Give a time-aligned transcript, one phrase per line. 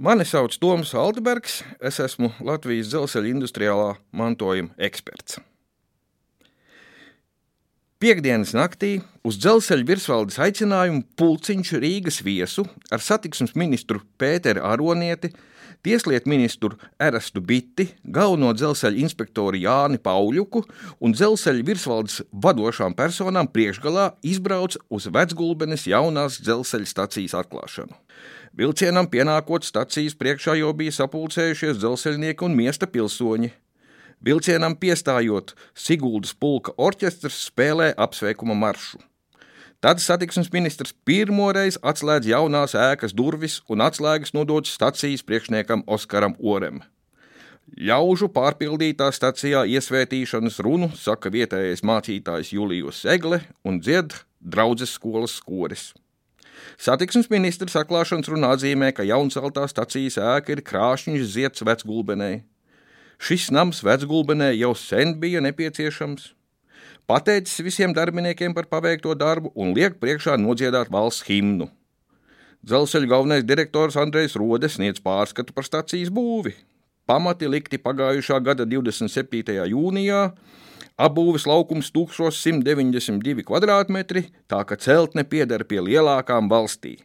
[0.00, 5.36] Mani sauc Toms Altebergs, es esmu Latvijas dzelzceļa industriālā mantojuma eksperts.
[8.00, 8.94] Piektdienas naktī
[9.28, 15.34] uz dzelzceļa virsvaldes aicinājumu pulciņš Rīgas viesu ar satiksmes ministru Pēteru Aronieti,
[15.84, 20.62] tieslietu ministru Erastu Bitti, galveno dzelzceļa inspektoru Jāni Pauļuku
[21.00, 27.96] un dzelzceļa virsvaldes vadošām personām priekšgalā izbrauc uz Vecgulbenes jaunās dzelzceļa stacijas atklāšanu.
[28.56, 33.52] Vilcienam pienākot stacijas priekšā jau bija sapulcējušies dzelzceļnieki un miesta pilsoņi.
[34.20, 39.00] Vilcienam piestājot, Siguldas pulka orķestrs spēlē apsveikuma maršu.
[39.80, 46.82] Tad satiksmes ministrs pirmoreiz atslēdz jaunās ēkas durvis un atslēgas nodod stacijas priekšniekam Oskaram Orem.
[47.80, 55.94] Ļaužu pārpildītā stacijā iesvētīšanas runu saka vietējais mācītājs Julijus Egle un dzied draudzes skolas skoris.
[56.76, 62.42] Satiksmes ministrs atklāšanas runā atzīmē, ka jaunceltā stacijas ēka ir krāšņš zieds vecgulbenē.
[63.16, 66.34] Šis nams vecgulbenē jau sen bija nepieciešams.
[67.10, 71.66] Pateicis visiem darbiniekiem par paveikto darbu un liek priekšā nodziedāt valsts himnu.
[72.62, 76.52] Dzelzceļa galvenais direktors Andrejs Rodes sniedz pārskatu par stacijas būvi.
[77.10, 79.56] Pamati likti pagājušā gada 27.
[79.72, 80.20] jūnijā,
[81.00, 83.98] Apbūves laukums 1192 km,
[84.46, 87.00] tā ka celtne pieder pie lielākām valstī.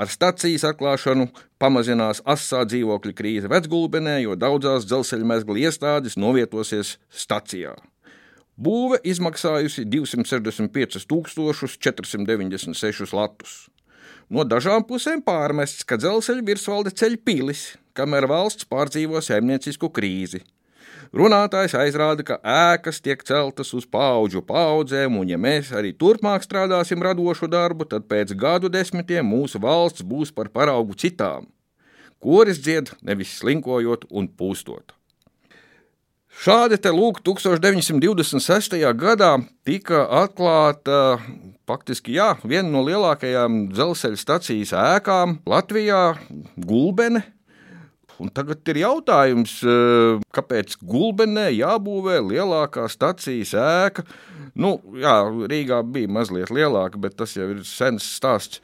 [0.00, 1.26] Ar stacijas atklāšanu
[1.60, 7.74] pamazinās asā dzīvokļa krīze vecgulbenē, jo daudzās dzelzceļa mezgla iestādes novietosies stacijā.
[8.56, 10.96] Būve izmaksājusi 265
[11.76, 13.66] 496 latus.
[14.32, 20.40] No dažām pusēm pārmests, ka dzelzceļa virsvalde ceļ pilis, kamēr valsts pārdzīvo saimniecisku krīzi.
[21.12, 27.04] Runātājs aizrāda, ka ēkas tiek celtas uz paudžu paudzēm, un ja mēs arī turpmāk strādāsim
[27.04, 31.46] radošu darbu, tad pēc gadu desmitiem mūsu valsts būs par paraugu citām.
[32.18, 34.95] Koris dzied nevis slinkojot un pūstot.
[36.36, 38.76] Šādi te lūk, 1926.
[39.00, 39.30] gadā
[39.66, 41.16] tika atklāta
[41.66, 46.02] faktiski jā, viena no lielākajām dzelzceļa stacijas ēkām Latvijā-
[46.68, 47.24] Gulbene,
[48.16, 54.06] Un tagad ir jautājums, eh, kāpēc Gulbenē jābūvē lielākā stacijas ēka?
[54.56, 55.18] Nu, jā,
[55.50, 58.62] Rīgā bija mazliet lielāka, bet tas jau ir sens stāsts.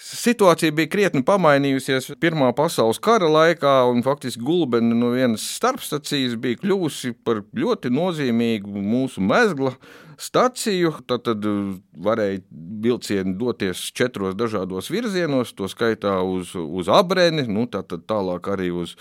[0.00, 6.58] Situācija bija krietni pamainījusies Pirmā pasaules kara laikā, un faktiski Gulbena no vienas starpstacijas bija
[6.62, 9.74] kļuvusi par ļoti nozīmīgu mūsu mezgla
[10.20, 10.92] staciju.
[11.06, 11.46] Tad, tad
[12.06, 12.42] varēja
[12.84, 18.96] vilcieni doties četros dažādos virzienos, to skaitā uz, uz Abrēni, nu, tad tālāk arī uz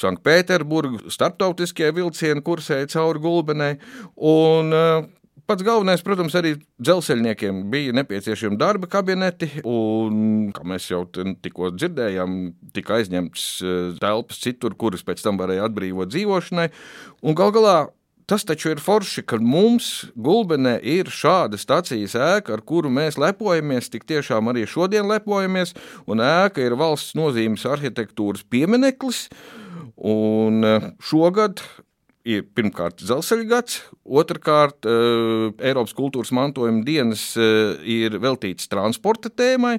[0.00, 1.08] Sanktpēterburgu.
[1.12, 3.72] Starptautiskie vilcieni kursēja cauri Gulbenai.
[4.16, 4.74] Un,
[5.48, 6.50] Pats galvenais, protams, arī
[6.84, 12.34] dzelzceļniekiem bija nepieciešami darba kabineti, un, kā mēs jau tikko dzirdējām,
[12.76, 16.68] tika aizņemts eh, telpas citur, kuras pēc tam varēja atbrīvot dzīvošanai.
[17.24, 17.78] Un gal galā
[18.28, 23.88] Tas taču ir forši, ka mums Gulbenē ir šāda stācijas ēka, ar kuru mēs lepojamies,
[23.88, 25.72] tik tiešām arī šodien lepojamies,
[26.04, 29.30] un ēka ir valsts nozīmes arhitektūras piemineklis.
[29.96, 31.64] Un eh, šogad
[32.28, 39.78] ir pirmkārt dzelzceļa gads, otrkārt uh, Eiropas kultūras mantojuma dienas uh, ir veltīts transporta tēmai.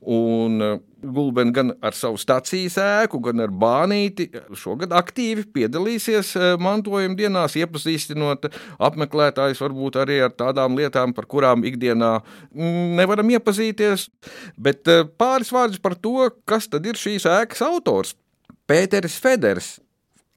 [0.00, 7.16] Un uh, Gulbens gan ar savu stācijas ēku, gan ar bānīti šogad aktīvi piedalīsies mantojuma
[7.16, 8.50] dienās, iepazīstinot
[8.84, 14.10] apmeklētājus varbūt arī ar tādām lietām, par kurām ikdienā mm, nevaram iepazīties.
[14.60, 14.88] Bet
[15.20, 18.12] pāris vārdus par to, kas tad ir šīs ēkas autors.
[18.68, 19.78] Pēters Feders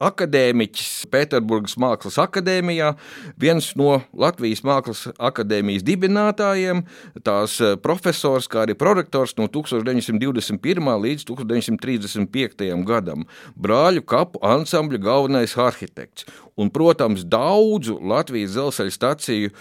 [0.09, 2.93] akadēmiķis Pēterburgas Mākslas akadēmijā,
[3.39, 6.83] viens no Latvijas Mākslas akadēmijas dibinātājiem,
[7.25, 10.93] tās eh, profesors, kā arī prorektors no 1921.
[11.07, 12.71] līdz 1935.
[12.87, 19.53] gadam, brāļu kapu ansambļa galvenais arhitekts un, protams, daudzu Latvijas dzelzceļa staciju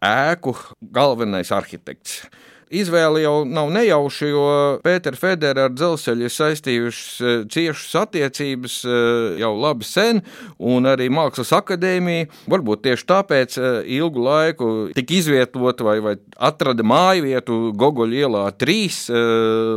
[0.00, 2.24] ēku galvenais arhitekts.
[2.70, 4.42] Izvēle jau nav nejauša, jo
[4.84, 10.20] Pēters Federa ar dzelzceļu ir saistījušas eh, ciešas attiecības eh, jau labi sen,
[10.62, 16.86] un arī Mākslas akadēmija varbūt tieši tāpēc eh, ilgu laiku tika izvietota vai, vai atrada
[16.86, 19.18] māju vietu Gogoļa ielā 3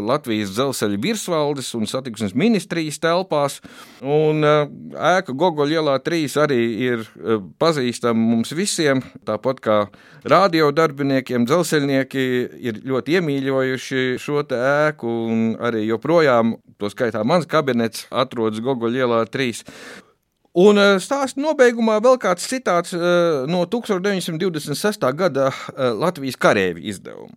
[0.05, 3.57] Latvijas dzelzceļa virsvaldes un satiksmes ministrijas telpās,
[4.05, 6.61] un ēka Gogoļa ielā 3 arī
[6.91, 7.09] ir
[7.57, 9.79] pazīstama mums visiem, tāpat kā
[10.29, 12.25] radio darbiniekiem, dzelzceļnieki
[12.69, 19.21] ir ļoti iemīļojuši šo ēku, un arī joprojām, to skaitā mans kabinets, atrodas Gogoļa ielā
[19.31, 19.63] 3.
[20.63, 22.99] Un eh, stāsta nobeigumā vēl kāds citāts eh,
[23.49, 25.07] no 1926.
[25.17, 27.33] gada eh, Latvijas karēvi izdevuma.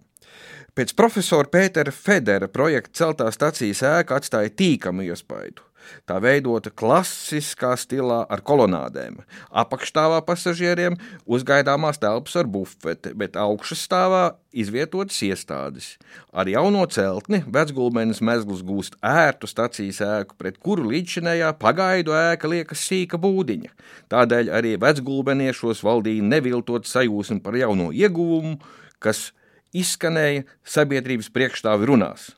[0.76, 5.64] Pēc profesora Pētera Federa projekta celtā stacijas ēka atstāja tīkamu iespaidu.
[6.09, 9.21] Tā veidota klasiskā stilā ar kolonādēm.
[9.50, 15.88] Apakšstāvā pasažieriem uzgaidāmās telpas ar bufeti, bet augšstāvā izvietotas iestādes.
[16.33, 22.87] Ar jauno celtni vecgulbenes mezgls gūst ērtu stacijas ēku, pret kuru līdzinējā pagaidu ēka liekas
[22.88, 23.73] sīka būdiņa.
[24.12, 28.56] Tādēļ arī vecgulbeniešos valdīja neviltot sajūsmu par jauno ieguvumu,
[28.99, 29.31] kas
[29.77, 32.31] izskanēja sabiedrības priekšstāvi runās.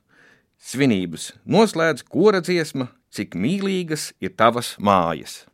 [0.58, 5.47] Svinības noslēdz kora dziesma, cik mīlīgas ir tavas mājas.